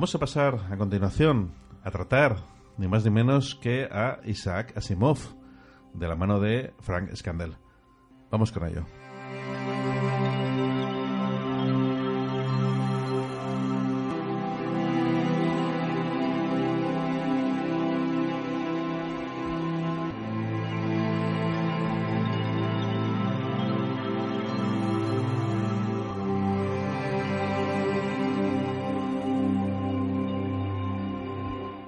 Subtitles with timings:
[0.00, 1.52] Vamos a pasar a continuación
[1.84, 2.38] a tratar
[2.78, 5.18] ni más ni menos que a Isaac Asimov
[5.92, 7.58] de la mano de Frank Scandell.
[8.30, 8.86] Vamos con ello.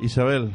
[0.03, 0.51] Isabel,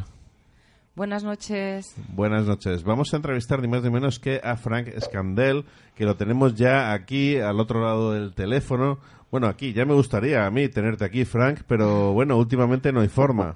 [0.95, 1.95] Buenas noches.
[2.15, 2.83] buenas noches.
[2.83, 5.63] Vamos a entrevistar ni más ni menos que a Frank Scandell,
[5.95, 8.97] que lo tenemos ya aquí al otro lado del teléfono.
[9.31, 13.09] Bueno, aquí ya me gustaría a mí tenerte aquí, Frank, pero bueno, últimamente no hay
[13.09, 13.55] forma.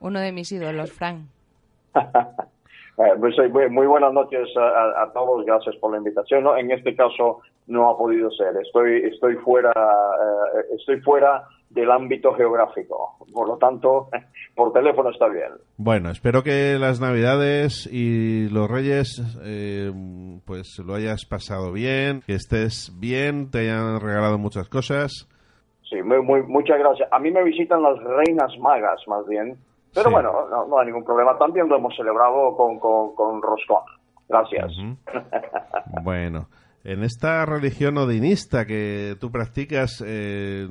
[0.00, 1.26] Uno de mis ídolos, Frank.
[2.98, 6.44] Eh, pues, eh, muy, muy buenas noches a, a- a todos, gracias por la invitación.
[6.44, 6.58] ¿no?
[6.58, 11.42] En este caso no ha podido ser, estoy, estoy fuera, eh, estoy fuera
[11.74, 14.08] del ámbito geográfico, por lo tanto,
[14.54, 15.48] por teléfono está bien.
[15.76, 19.90] Bueno, espero que las Navidades y los Reyes eh,
[20.44, 25.28] pues lo hayas pasado bien, que estés bien, te hayan regalado muchas cosas.
[25.88, 27.08] Sí, muy, muy, muchas gracias.
[27.12, 29.56] A mí me visitan las reinas magas, más bien,
[29.94, 30.12] pero Sí.
[30.14, 31.36] bueno, no, no hay ningún problema.
[31.38, 33.82] También lo hemos celebrado con, con, con roscón.
[34.28, 34.72] Gracias.
[36.02, 36.46] Bueno,
[36.84, 40.66] en esta religión odinista que tú practicas, eh,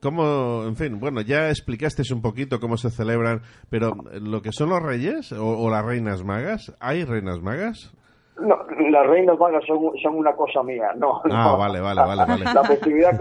[0.00, 4.70] ¿cómo, en fin, bueno, ya explicaste un poquito cómo se celebran, pero lo que son
[4.70, 7.94] los reyes o, o las reinas magas, ¿hay reinas magas?
[8.40, 8.56] No,
[8.90, 11.20] las reinas magas son, son una cosa mía, no.
[11.24, 11.58] Ah, no.
[11.58, 12.44] vale, vale, vale, vale.
[12.44, 13.20] La festividad,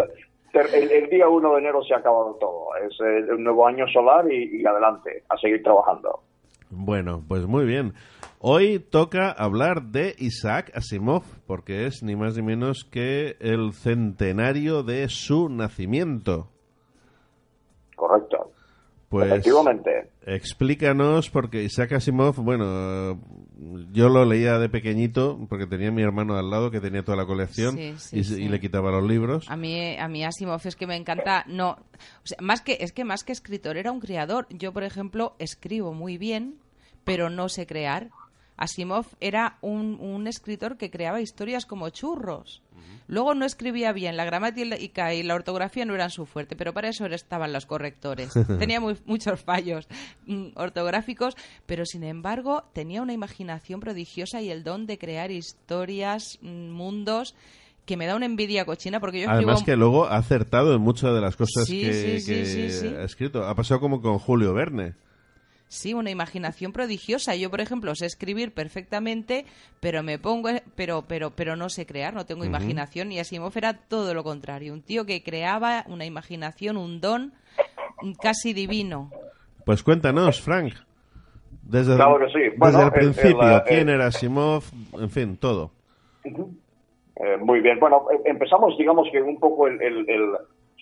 [0.54, 2.68] el, el día 1 de enero se ha acabado todo.
[2.78, 6.22] Es el, el nuevo año solar y, y adelante, a seguir trabajando.
[6.70, 7.94] Bueno, pues muy bien.
[8.40, 14.84] Hoy toca hablar de Isaac Asimov, porque es ni más ni menos que el centenario
[14.84, 16.48] de su nacimiento.
[17.96, 18.52] Correcto.
[19.10, 20.12] Pues Efectivamente.
[20.26, 23.20] explícanos, porque Isaac Asimov, bueno,
[23.92, 27.26] yo lo leía de pequeñito, porque tenía mi hermano al lado que tenía toda la
[27.26, 28.42] colección Sí, sí, y, sí.
[28.44, 29.50] y le quitaba los libros.
[29.50, 31.44] A mí, a mí Asimov es que me encanta.
[31.48, 34.48] No, o sea, más que es que más que escritor era un creador.
[34.50, 36.56] Yo, por ejemplo, escribo muy bien,
[37.04, 38.10] pero no sé crear.
[38.60, 42.62] Asimov era un, un escritor que creaba historias como churros.
[43.08, 46.90] Luego no escribía bien, la gramática y la ortografía no eran su fuerte, pero para
[46.90, 48.32] eso estaban los correctores.
[48.60, 49.88] Tenía muy- muchos fallos
[50.28, 56.38] mm, ortográficos, pero sin embargo tenía una imaginación prodigiosa y el don de crear historias,
[56.42, 57.34] mm, mundos
[57.86, 60.82] que me da una envidia cochina porque yo escribo Además que luego ha acertado en
[60.82, 62.88] muchas de las cosas Sí, que, sí, sí, que sí, sí.
[62.96, 63.44] ha escrito.
[63.48, 64.94] Ha pasado como con Julio Verne.
[65.70, 67.36] Sí, una imaginación prodigiosa.
[67.36, 69.46] Yo, por ejemplo, sé escribir perfectamente,
[69.80, 73.12] pero me pongo, pero, pero, pero no sé crear, no tengo imaginación.
[73.12, 77.34] Y Asimov era todo lo contrario, un tío que creaba una imaginación, un don
[78.20, 79.12] casi divino.
[79.64, 80.74] Pues cuéntanos, Frank.
[81.62, 82.56] Desde, Claro que sí.
[82.58, 84.64] Bueno, desde el el- el, principio, quién era Asimov,
[84.94, 85.72] en fin, todo.
[86.24, 87.80] Eh, muy bien.
[87.80, 90.32] Bueno, eh, empezamos, digamos que un poco el, el- el-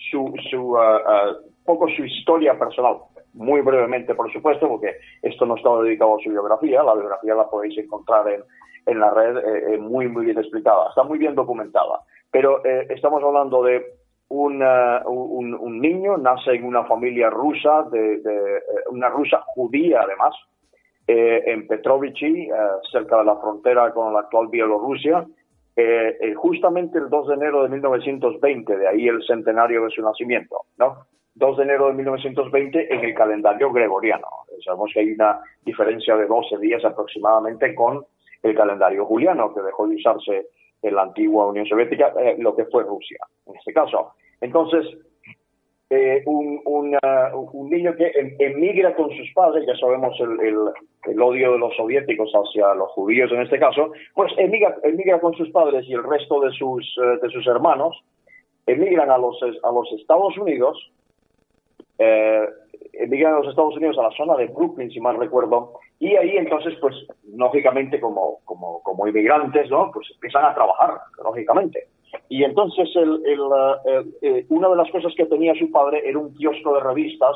[0.10, 1.34] su, su, ah,
[1.66, 2.98] poco su historia personal.
[3.38, 6.82] Muy brevemente, por supuesto, porque esto no está dedicado a su biografía.
[6.82, 8.42] La biografía la podéis encontrar en,
[8.88, 10.90] en la red eh, eh, muy, muy bien explicada.
[10.90, 12.00] Está muy bien documentada.
[12.32, 13.86] Pero eh, estamos hablando de
[14.30, 20.36] un, un, niño, nace en una familia rusa, de, eh, una rusa judía además,
[21.10, 22.50] en Petrovichi,
[22.92, 25.26] cerca de la frontera con la actual Bielorrusia,
[26.36, 31.06] justamente el 2 de enero de 1920, de ahí el centenario de su nacimiento, ¿no?
[31.38, 34.28] 2 de enero de 1920 en el calendario gregoriano.
[34.66, 38.06] Sabemos que hay una diferencia de 12 días aproximadamente con
[38.44, 40.48] el calendario juliano, que dejó de usarse
[40.82, 44.14] en la antigua Unión Soviética, eh, lo que fue Rusia, en este caso.
[44.42, 44.86] Entonces,
[45.90, 46.92] eh, un,
[47.70, 50.72] niño que em- emigra con sus padres, ya sabemos el, el-
[51.12, 55.34] el odio de los soviéticos hacia los judíos en este caso, pues emigra, emigra con
[55.36, 57.98] sus padres y el resto de sus, eh, de sus hermanos,
[58.66, 60.92] emigran a los, a los Estados Unidos,
[62.00, 62.48] eh,
[62.94, 66.38] emigran a los Estados Unidos a la zona de Brooklyn, si mal recuerdo, y ahí
[66.38, 66.96] entonces, pues,
[67.36, 69.92] lógicamente, como, como, como inmigrantes, ¿no?
[69.92, 71.88] Pues empiezan a trabajar, lógicamente.
[72.30, 73.40] Y entonces, el, el,
[73.86, 77.36] eh, eh, una de las cosas que tenía su padre era un kiosco de revistas,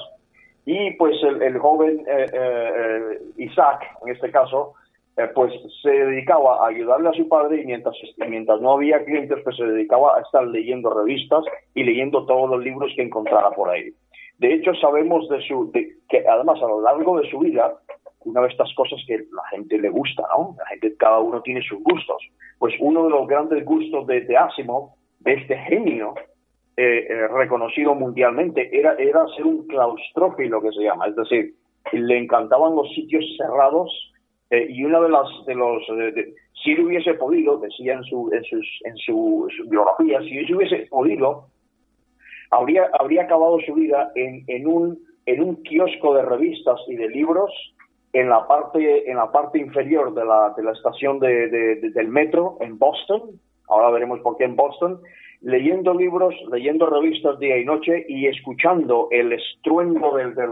[0.65, 4.73] y pues el, el joven eh, eh, Isaac, en este caso,
[5.17, 7.95] eh, pues se dedicaba a ayudarle a su padre y mientras,
[8.29, 11.43] mientras no había clientes, pues se dedicaba a estar leyendo revistas
[11.73, 13.91] y leyendo todos los libros que encontrara por ahí.
[14.41, 15.71] De hecho, sabemos de su,
[16.09, 17.73] que además a lo largo de su vida,
[18.25, 20.55] una de estas cosas que la gente le gusta, ¿no?
[20.57, 22.21] La gente, cada uno tiene sus gustos.
[22.57, 24.89] Pues uno de los grandes gustos de, de Asimov,
[25.19, 26.15] de este genio,
[26.75, 31.53] eh, eh, reconocido mundialmente, era, era ser un claustrófilo que se llama, es decir,
[31.91, 33.89] le encantaban los sitios cerrados
[34.49, 36.33] eh, y una de las de los de-
[36.63, 40.55] si él hubiese podido, decía en su en sus en su, su biografía, si él
[40.55, 41.45] hubiese podido,
[42.51, 47.07] habría habría acabado su vida en, en un en un kiosco de revistas y de
[47.09, 47.51] libros
[48.13, 51.89] en la parte en la parte inferior de la, de la estación de, de- de-
[51.91, 53.21] del metro en Boston.
[53.69, 54.99] Ahora veremos por qué en Boston.
[55.41, 60.51] Leyendo libros leyendo revistas día y noche y escuchando el estruendo del, del,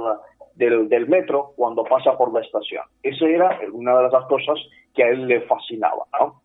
[0.56, 2.84] del, del metro cuando pasa por la estación.
[3.04, 4.58] Esa era una de las cosas
[4.96, 6.42] que a él le fascinaba ¿no?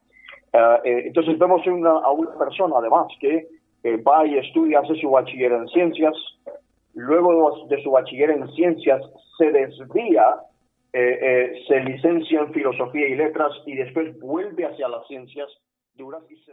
[0.52, 3.46] Eh, eh, entonces vemos una- a una persona además que
[3.84, 6.14] eh, va y estudia hace su bachiller en ciencias
[6.94, 9.02] luego de su bachiller en ciencias
[9.36, 10.36] se desvía,
[10.92, 15.48] eh, eh, se licencia en filosofía y letras y después vuelve hacia las ciencias
[15.94, 16.52] duras y se...